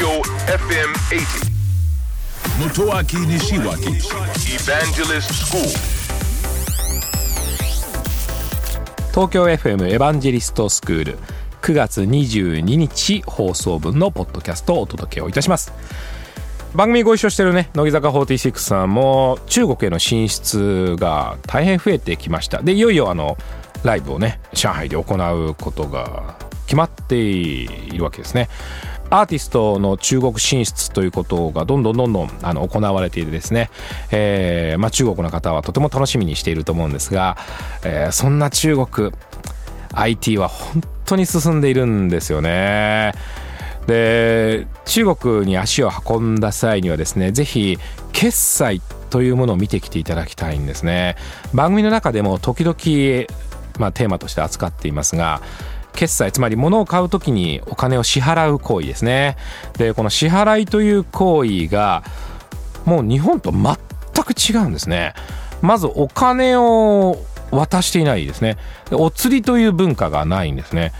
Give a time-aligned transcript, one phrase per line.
[0.00, 1.50] Tokyo FM 80.
[2.58, 4.00] Motoaki Nishiwaki.
[4.48, 5.62] Evangelist School.
[9.10, 11.18] 東京 FM エヴァンジェリストスクール
[11.60, 15.70] 9月22日放送分のポッドキャストをお届けをいたします。
[16.74, 22.62] 番組ご一緒してるね乃木坂46さんも中国への進出が大変増えてきました。
[22.62, 23.36] でいよいよあの
[23.84, 28.48] ライブをね上海で行うことが決まっているわけですね。
[29.10, 33.70] アーティストの中国進出ということがどんどんどんどんあの行われていてですね、
[34.12, 37.36] えーまあ、中国の方はとても楽しみにしていると思うんですが、
[37.84, 39.12] えーそんな中国
[39.92, 43.12] IT は本当に進んでいるんですよね。
[43.86, 47.78] で中国に足を運んだ際にはですねぜひ
[48.12, 48.80] 決済
[49.10, 51.16] というものを見てきていただきたいんですね
[51.54, 53.26] 番組の中でも時々、
[53.78, 55.40] まあ、テーマとして扱っていますが
[55.94, 59.36] 決済つまり物を買う時にお金を支払う行為ですね。
[59.78, 62.02] でこの支払いという行為が
[62.84, 63.76] もう日本と全
[64.24, 65.14] く違うんですね。
[65.62, 67.18] まずお金を
[67.50, 68.56] 渡していないですね。
[68.90, 70.92] お釣りという文化がないんですね。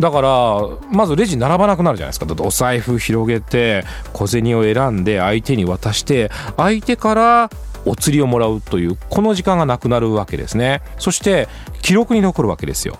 [0.00, 0.60] だから
[0.92, 2.26] まずレジ並ばなくなるじゃないですか。
[2.26, 7.50] だってお財布広げて小銭を選んで相手に渡して相手から
[7.84, 10.82] お釣りをもらうというこの時間がなくなるわけですね。
[10.98, 11.48] そして
[11.82, 12.98] 記録に残るわけですよ。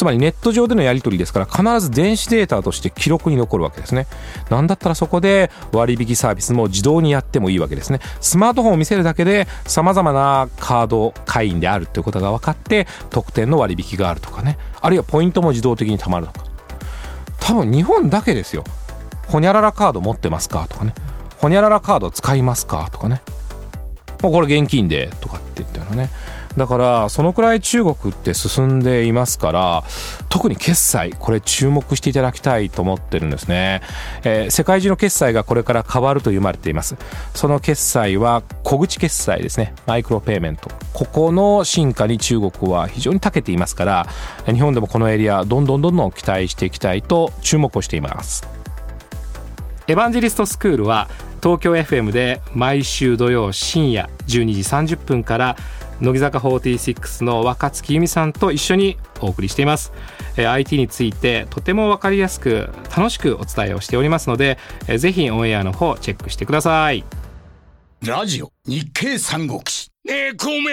[0.00, 4.06] つまりネット上でのやり取りですから必ず電子データとして記録に残るわけですね。
[4.48, 8.00] なんだったらそこで割引サービスも自動にやってもいいわけですね。
[8.18, 14.56] スマートフォンを見せるだけで様々なカード会員であるということが分かって特典の割引があるとかね。
[14.80, 16.46] あるいはポイントも自動的に貯まるとか。
[17.38, 18.64] 多分日本だけですよ。
[19.26, 20.94] ほにゃららカード持ってますかとかね。
[21.36, 23.20] ほにゃららカード使いますかとかね。
[24.22, 26.08] もうこれ現金でとかって言ったのね。
[26.56, 29.84] だからそのくらい中国って進んでいますから
[30.28, 33.82] 特に決済これ注目していただきたいと思ってるんですね、
[34.24, 36.96] えー世界中の決済がこれから変わると読まれています。
[37.34, 39.74] その決済は小口決済ですね。
[39.86, 40.70] マイクロペイメント。
[40.92, 44.06] ここの進化に中国は非常に長けていますから
[44.46, 48.46] 日本でもこのエリアどんどんどんどん期待していきたいと注目をしています。
[49.86, 51.08] エヴァンジェリストスクールは
[51.42, 55.56] 東京 FM で毎週土曜深夜12時30分から
[56.00, 59.92] 乃木坂46の若月由美さんと一緒にお送りしています、
[60.36, 67.04] えー IT についてとても分かりやすく楽しくお伝えをしておりますので、えーぜひオンエアの方チェックしてください。
[68.02, 69.90] ラジオ日経三国志。
[70.06, 70.68] ねえ、孔明、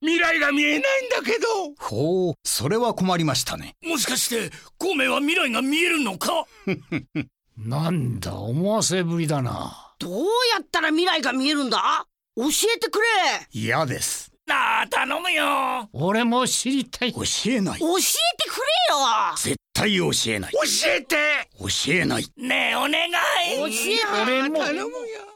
[0.00, 1.46] 未来が見えないんだけど。
[1.78, 3.76] ほうそれは困りましたね。
[3.84, 6.44] もしかして、孔明は未来が見えるのか？
[7.56, 9.94] なんだ思わせぶりだな。
[10.00, 12.06] どうやったら未来が見えるんだ？
[12.36, 12.42] 教
[12.74, 13.04] えてくれ。
[13.52, 15.88] 嫌ですなあ、頼むよ。
[15.92, 17.12] 俺も知りたい。
[17.12, 17.78] 教えない。
[17.80, 19.34] 教えてくれよ。
[19.36, 20.52] 絶対教えない。
[20.52, 20.60] 教
[20.90, 21.16] えて。
[21.58, 22.26] 教えない。
[22.36, 23.12] ねえ、お願い。
[23.56, 24.58] 教え俺も。
[24.58, 24.90] 頼むよ。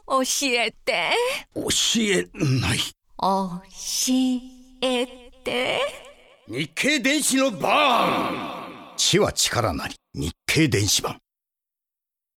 [0.06, 1.10] 教えて。
[1.54, 1.62] 教
[2.00, 2.28] え
[2.60, 2.78] ない。
[3.20, 3.60] 教
[4.82, 5.06] え
[5.42, 5.80] て。
[6.46, 9.94] 日経電子のバーン知は力なり。
[10.14, 11.19] 日経電子版